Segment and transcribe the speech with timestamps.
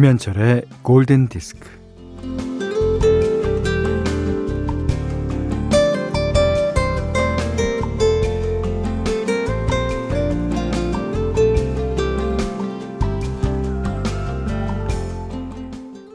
[0.00, 1.68] 김현철의 골든 디스크.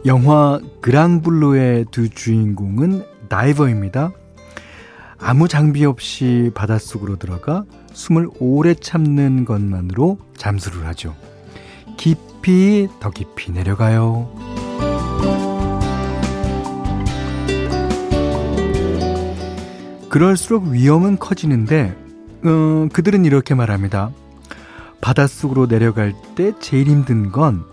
[0.08, 4.10] 영화 그랑블루의 두 주인공은 다이버입니다.
[5.20, 11.16] 아무 장비 없이 바닷속으로 들어가 숨을 오래 참는 것만으로 잠수를 하죠.
[12.46, 14.30] 깊이 더 깊이 내려가요.
[20.10, 21.98] 그럴수록 위험은 커지는데
[22.44, 24.12] 어, 그들은 이렇게 말합니다.
[25.02, 27.66] 바닷속으로 내려갈 때 제일 힘든 건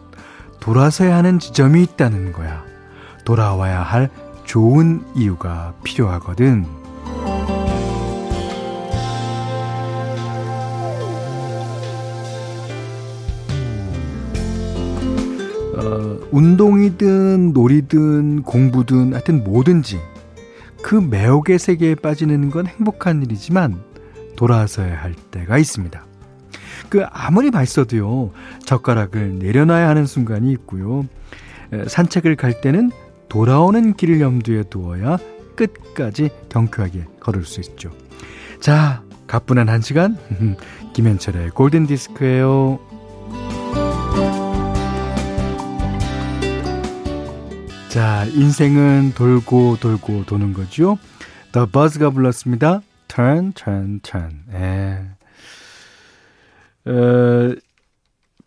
[0.61, 2.65] 돌아서야 하는 지점이 있다는 거야.
[3.27, 4.09] 돌아와야 할
[4.47, 6.82] 좋은 이유가 필요하거든.
[16.33, 20.01] 운동이든 놀이든 공부든 하여튼 뭐든지
[20.83, 23.81] 그 매혹의 세계에 빠지는 건 행복한 일이지만
[24.35, 26.05] 돌아서야 할 때가 있습니다.
[26.89, 28.33] 그 아무리 맛있어도요
[28.65, 31.07] 젓가락을 내려놔야 하는 순간이 있고요
[31.87, 32.91] 산책을 갈 때는
[33.29, 35.19] 돌아오는 길을 염두에 두어야
[35.55, 37.91] 끝까지 경쾌하게 걸을 수 있죠.
[38.61, 40.17] 자, 가뿐한 한 시간
[40.95, 42.92] 김현철의 골든 디스크예요.
[47.93, 50.97] 자, 인생은 돌고 돌고 도는 거죠.
[51.53, 52.81] The Buzz가 불렀습니다.
[53.07, 54.45] Turn, turn, turn.
[54.55, 55.09] 예.
[56.91, 57.55] 어,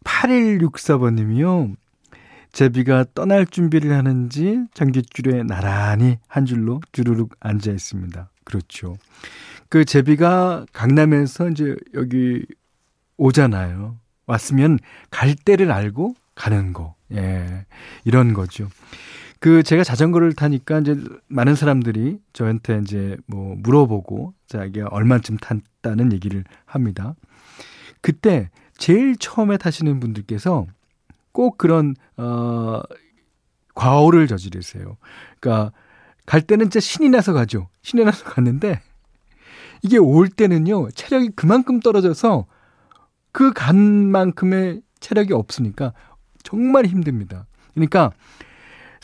[0.03, 1.75] 8164번님이요.
[2.53, 8.31] 제비가 떠날 준비를 하는지 전깃줄에 나란히 한 줄로 주르륵 앉아 있습니다.
[8.45, 8.97] 그렇죠.
[9.69, 12.43] 그 제비가 강남에서 이제 여기
[13.17, 13.95] 오잖아요.
[14.25, 14.79] 왔으면
[15.11, 16.95] 갈 때를 알고 가는 거.
[17.11, 17.67] 예.
[18.05, 18.69] 이런 거죠.
[19.45, 20.97] 그 제가 자전거를 타니까 이제
[21.27, 27.13] 많은 사람들이 저한테 이제 뭐 물어보고 자기 얼마쯤 탔다는 얘기를 합니다.
[28.01, 30.65] 그때 제일 처음에 타시는 분들께서
[31.31, 32.81] 꼭 그런 어
[33.75, 34.97] 과오를 저지르세요.
[35.39, 35.71] 그러니까
[36.25, 37.69] 갈 때는 진짜 신이 나서 가죠.
[37.83, 38.81] 신이 나서 갔는데
[39.83, 42.47] 이게 올 때는요 체력이 그만큼 떨어져서
[43.31, 45.93] 그 간 만큼의 체력이 없으니까
[46.41, 47.45] 정말 힘듭니다.
[47.75, 48.11] 그러니까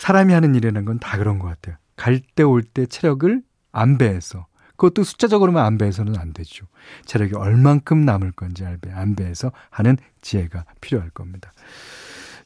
[0.02, 1.76] 사람이 하는 일이라는 건 다 그런 것 같아요.
[1.96, 3.42] 갈 때올때 체력을
[3.72, 6.66] 안 배해서 그것도 숫자적으로만 안 배해서는 안 되죠.
[7.06, 11.54] 체력이 얼만큼 남을 건지 안 배해서 하는 지혜가 필요할 겁니다.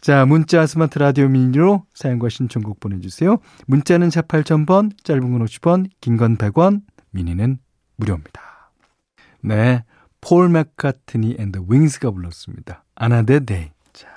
[0.01, 3.37] 자, 문자 스마트 라디오 미니로 사연과 신청곡 보내주세요.
[3.67, 7.57] 문자는 4 8000번, 짧은 건 50원, 긴 건 100원, 미니는
[7.95, 8.41] 무료입니다.
[9.39, 9.85] 네,
[10.19, 12.83] 폴 맥카트니 앤드 윙스가 불렀습니다.
[13.01, 13.71] Another Day.
[13.93, 14.07] 자,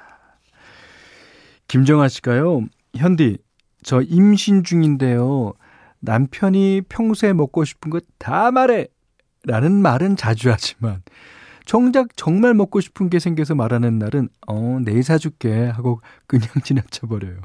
[1.69, 2.67] 김정아 씨가요.
[2.99, 3.39] 현디,
[3.83, 5.55] 저 임신 중인데요.
[6.01, 8.87] 남편이 평소에 먹고 싶은 거 다 말해!
[9.45, 11.03] 라는 말은 자주 하지만,
[11.65, 17.41] 정작 정말 먹고 싶은 게 생겨서 말하는 날은, 어, 내일 사줄게 하고 그냥 지나쳐버려요.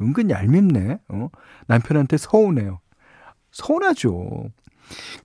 [0.00, 1.28] 은근 얄밉네, 어?
[1.66, 2.80] 남편한테 서운해요.
[3.52, 4.50] 서운하죠.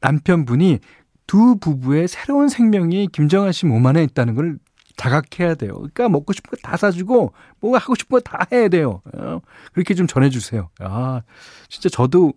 [0.02, 0.80] 남편분이
[1.28, 4.60] 두 부부의 새로운 생명이 김정아 씨 몸 안에 있다는 걸
[5.00, 5.74] 자각해야 돼요.
[5.76, 9.02] 그러니까 먹고 싶은 거 다 사주고 뭐 하고 싶은 거 다 해야 돼요.
[9.14, 9.40] 어?
[9.74, 10.70] 그렇게 좀 전해주세요.
[10.80, 11.22] 아
[11.70, 12.34] 진짜 저도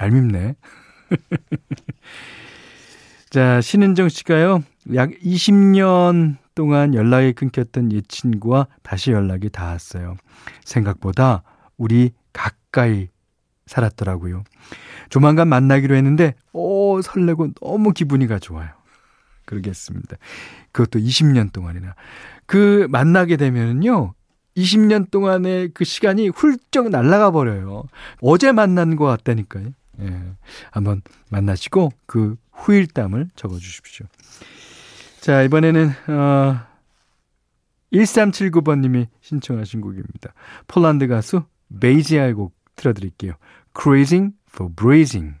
[0.00, 0.56] 얄밉네.
[3.30, 4.62] 자 신은정 씨가요.
[4.94, 10.16] 약 20년 동안 연락이 끊겼던 옛 친구와 다시 연락이 닿았어요.
[10.64, 11.42] 생각보다
[11.76, 13.08] 우리 가까이
[13.66, 14.44] 살았더라고요.
[15.08, 18.68] 조만간 만나기로 했는데, 오, 설레고 너무 기분이가 좋아요.
[19.44, 20.16] 그러겠습니다.
[20.72, 21.94] 그것도 20년 동안이나.
[22.46, 24.14] 그 만나게 되면요.
[24.56, 27.84] 20년 동안의 그 시간이 훌쩍 날아가 버려요.
[28.20, 29.70] 어제 만난 것 같다니까요.
[30.00, 30.20] 예.
[30.70, 34.06] 한번 만나시고 그 후일담을 적어 주십시오.
[35.20, 36.60] 자, 이번에는 어
[37.92, 40.34] 1379번 님이 신청하신 곡입니다.
[40.66, 41.44] 폴란드 가수
[41.80, 43.34] 베이지아의 곡 틀어드릴게요.
[43.76, 45.36] Cruising for Breathing.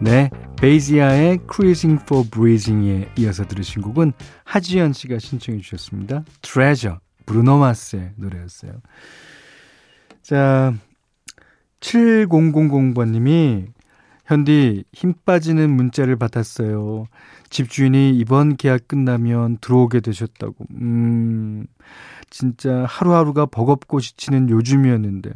[0.00, 4.12] 네, 베이지아의 Cruising for Breathing에 이어서 들으신 곡은
[4.44, 6.24] 하지연 씨가 신청해 주셨습니다.
[6.42, 8.72] Treasure, 브루노 마스의 노래였어요.
[10.22, 10.74] 자,
[11.80, 13.68] 7000번님이
[14.24, 17.06] 현디 힘 빠지는 문자를 받았어요.
[17.48, 20.66] 집주인이 이번 계약 끝나면 들어오게 되셨다고.
[20.72, 21.66] 음,
[22.28, 25.30] 진짜 하루하루가 버겁고 지치는 요즘이었는데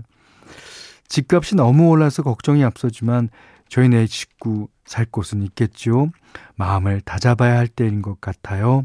[1.08, 3.28] 집값이 너무 올라서 걱정이 앞서지만
[3.70, 6.10] 저희네 식구 살 곳은 있겠죠.
[6.56, 8.84] 마음을 다잡아야 할 때인 것 같아요.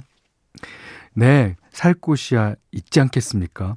[1.14, 3.76] 네, 살 곳이야 있지 않겠습니까?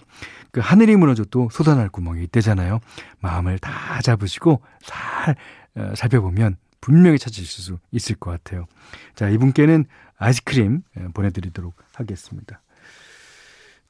[0.53, 2.81] 그 하늘이 무너져도 쏟아날 구멍이 있대잖아요.
[3.21, 5.37] 마음을 다 잡으시고 잘
[5.77, 8.67] 어, 살펴보면 분명히 찾으실 수 있을 것 같아요.
[9.15, 9.87] 자, 이분께는
[10.19, 12.61] 아이스크림 예, 보내드리도록 하겠습니다.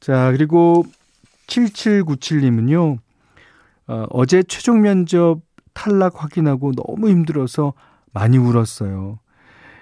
[0.01, 0.85] 자, 그리고
[1.49, 2.99] 7797님은요,
[3.89, 5.41] 어, 어제 최종 면접
[5.79, 7.73] 탈락 확인하고 너무 힘들어서
[8.13, 9.21] 많이 울었어요.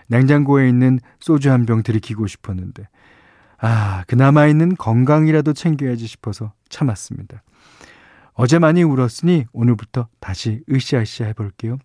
[0.08, 2.87] 냉장고에 있는 소주 한 병 들이키고 싶었는데,
[3.58, 7.43] 아, 그나마 있는 건강이라도 챙겨야지 싶어서 참았습니다.
[8.34, 11.78] 어제 많이 울었으니 오늘부터 다시 으쌰으쌰 해볼게요.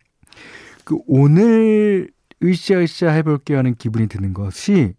[0.83, 2.11] 그 오늘
[2.43, 4.93] 으쌰으쌰 해볼게요 하는 기분이 드는 것이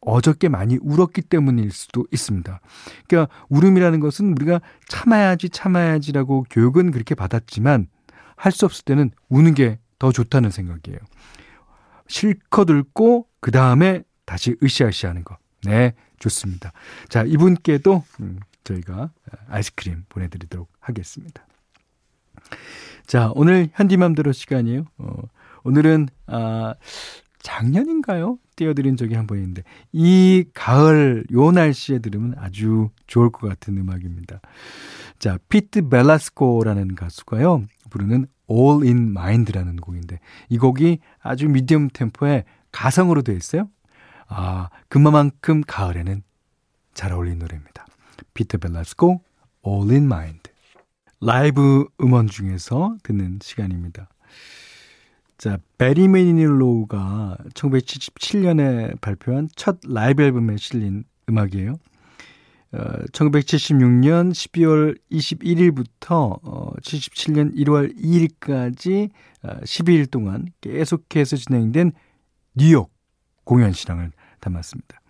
[0.00, 2.60] 어저께 많이 울었기 때문일 수도 있습니다.
[3.06, 7.88] 그러니까 울음이라는 것은 우리가 참아야지 참아야지라고 교육은 그렇게 받았지만
[8.36, 10.98] 할 수 없을 때는 우는 게 더 좋다는 생각이에요.
[12.08, 15.38] 실컷 울고 그 다음에 다시 으쌰으쌰 하는 거.
[15.64, 16.72] 네, 좋습니다.
[17.08, 19.10] 자, 이분께도 음, 저희가
[19.48, 21.46] 아이스크림 보내드리도록 하겠습니다.
[23.06, 24.84] 자, 오늘 현디맘대로 시간이에요.
[24.98, 25.14] 어,
[25.62, 26.74] 오늘은, 아,
[27.44, 28.38] 작년인가요?
[28.56, 29.62] 띄워드린 적이 한 번 있는데,
[29.92, 34.40] 이 가을, 요 날씨에 들으면 아주 좋을 것 같은 음악입니다.
[35.18, 40.18] 자, 피트 벨라스코라는 가수가요, 부르는 All in Mind라는 곡인데,
[40.48, 43.68] 이 곡이 아주 미디엄 템포의 가성으로 되어 있어요.
[44.26, 46.22] 아, 그만큼 가을에는
[46.94, 47.86] 잘 어울리는 노래입니다.
[48.32, 49.20] 피트 벨라스코,
[49.66, 50.50] All in Mind.
[51.20, 54.08] 라이브 음원 중에서 듣는 시간입니다.
[55.38, 61.76] 자, 베리 매니닐로우가 1977년에 발표한 첫 라이브 앨범에 실린 음악이에요.
[62.72, 62.78] 어,
[63.12, 69.10] 1976년 12월 21일부터 어, 77년 1월 2일까지
[69.42, 71.92] 어, 12일 동안 계속해서 진행된
[72.54, 72.90] 뉴욕
[73.44, 74.10] 공연 실황을
[74.40, 75.00] 담았습니다.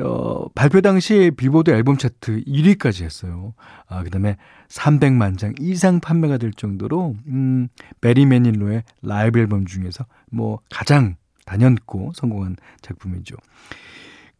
[0.00, 3.54] 어, 발표 당시 빌보드 앨범 차트 1위까지 했어요.
[3.86, 4.36] 아, 그 다음에
[4.68, 7.68] 300만 장 이상 판매가 될 정도로, 음,
[8.00, 11.16] 베리 매닐로의 라이브 앨범 중에서 뭐 가장
[11.46, 13.36] 단연코 성공한 작품이죠.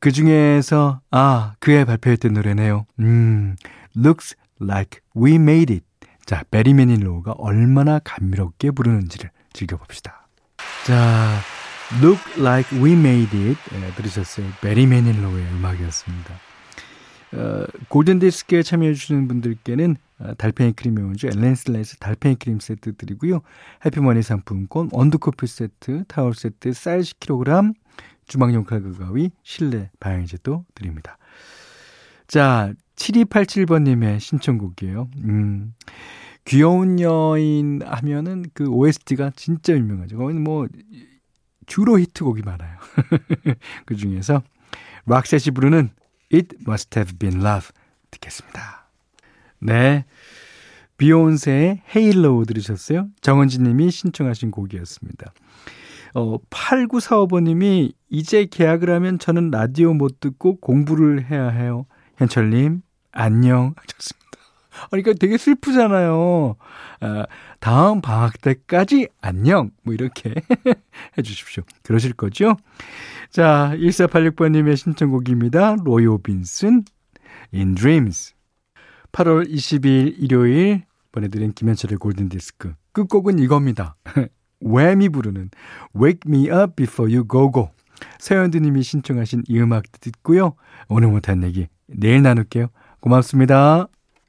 [0.00, 2.86] 그 중에서, 아, 그에 발표했던 노래네요.
[3.00, 3.56] 음,
[3.96, 5.86] Looks Like We Made It.
[6.24, 10.28] 자, 베리 매닐로가 얼마나 감미롭게 부르는지를 즐겨봅시다.
[10.86, 11.40] 자,
[11.96, 14.46] Look Like We Made It 예, 들으셨어요.
[14.60, 16.34] 베리 매닐로의 음악이었습니다.
[17.32, 23.40] 어, 골든디스크에 참여해주시는 분들께는 어, 달팽이 크림 용주 엘렌슬라이스 달팽이 크림 세트 드리고요.
[23.86, 27.74] 해피머니 상품권, 원두커피 세트, 타월 세트, 쌀 10kg,
[28.26, 31.16] 주방용 칼과 가위, 실내 방향제도 드립니다.
[32.26, 35.08] 자, 7287번님의 신청곡이에요.
[35.24, 35.72] 음,
[36.44, 40.18] 귀여운 여인 하면은 그 OST가 진짜 유명하죠.
[40.18, 40.66] 거기는 뭐,
[41.68, 42.78] 주로 히트곡이 많아요.
[43.86, 44.42] 그 중에서
[45.06, 45.90] 락셋이 부르는
[46.32, 47.68] It Must Have Been Love
[48.10, 48.88] 듣겠습니다.
[49.60, 50.04] 네.
[50.96, 53.08] 비욘세의 Halo 들으셨어요?
[53.20, 55.32] 정은지 님이 신청하신 곡이었습니다.
[56.14, 61.86] 어, 8945번님이 이제 계약을 하면 저는 라디오 못 듣고 공부를 해야 해요.
[62.16, 62.82] 현철님,
[63.12, 63.74] 안녕.
[63.76, 64.27] 하셨습니다.
[64.90, 66.56] 그러니까 되게 슬프잖아요.
[67.00, 67.26] 아,
[67.60, 69.70] 다음 방학 때까지 안녕.
[69.82, 70.34] 뭐 이렇게
[71.18, 71.62] 해 주십시오.
[71.82, 72.56] 그러실 거죠?
[73.30, 75.76] 자, 1486번님의 신청곡입니다.
[75.84, 76.84] 로이 오빈슨,
[77.54, 78.34] In Dreams.
[79.12, 82.74] 8월 22일 일요일 보내드린 김현철의 골든디스크.
[82.92, 83.96] 끝곡은 이겁니다.
[84.60, 85.50] 웸이 부르는
[85.94, 87.70] Wake Me Up Before You Go Go.
[88.18, 90.54] 서현두님이 신청하신 이 음악 듣고요.
[90.88, 92.68] 오늘 못한 얘기 내일 나눌게요.
[93.00, 93.88] 고맙습니다.